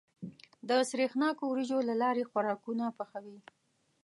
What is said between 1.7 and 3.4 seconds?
له لارې خوراکونه پخوي.